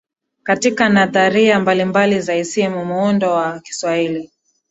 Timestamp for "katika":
0.43-0.89